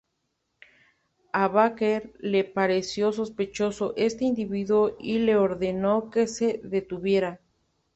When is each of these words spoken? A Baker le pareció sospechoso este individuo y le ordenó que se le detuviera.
A 1.31 1.47
Baker 1.47 2.11
le 2.21 2.43
pareció 2.43 3.11
sospechoso 3.13 3.93
este 3.97 4.25
individuo 4.25 4.95
y 4.99 5.19
le 5.19 5.35
ordenó 5.35 6.09
que 6.09 6.25
se 6.25 6.57
le 6.63 6.69
detuviera. 6.69 7.39